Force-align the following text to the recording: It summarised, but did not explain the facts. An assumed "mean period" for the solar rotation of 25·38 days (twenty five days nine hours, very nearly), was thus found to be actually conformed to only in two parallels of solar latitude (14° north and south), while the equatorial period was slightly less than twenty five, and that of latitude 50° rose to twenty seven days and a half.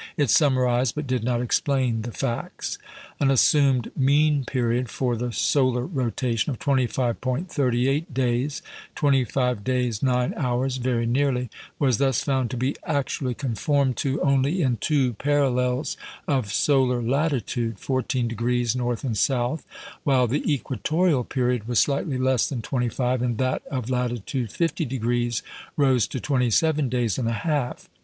It 0.17 0.31
summarised, 0.31 0.95
but 0.95 1.05
did 1.05 1.23
not 1.23 1.43
explain 1.43 2.01
the 2.01 2.11
facts. 2.11 2.79
An 3.19 3.29
assumed 3.29 3.91
"mean 3.95 4.45
period" 4.45 4.89
for 4.89 5.15
the 5.15 5.31
solar 5.31 5.85
rotation 5.85 6.51
of 6.51 6.57
25·38 6.57 8.11
days 8.11 8.63
(twenty 8.95 9.23
five 9.23 9.63
days 9.63 10.01
nine 10.01 10.33
hours, 10.35 10.77
very 10.77 11.05
nearly), 11.05 11.51
was 11.77 11.99
thus 11.99 12.23
found 12.23 12.49
to 12.49 12.57
be 12.57 12.75
actually 12.83 13.35
conformed 13.35 13.95
to 13.97 14.19
only 14.23 14.63
in 14.63 14.77
two 14.77 15.13
parallels 15.13 15.97
of 16.27 16.51
solar 16.51 16.99
latitude 17.03 17.77
(14° 17.77 18.75
north 18.75 19.03
and 19.03 19.19
south), 19.19 19.63
while 20.03 20.25
the 20.25 20.51
equatorial 20.51 21.23
period 21.23 21.67
was 21.67 21.77
slightly 21.77 22.17
less 22.17 22.49
than 22.49 22.63
twenty 22.63 22.89
five, 22.89 23.21
and 23.21 23.37
that 23.37 23.61
of 23.67 23.91
latitude 23.91 24.49
50° 24.49 25.43
rose 25.77 26.07
to 26.07 26.19
twenty 26.19 26.49
seven 26.49 26.89
days 26.89 27.19
and 27.19 27.27
a 27.27 27.33
half. 27.45 27.87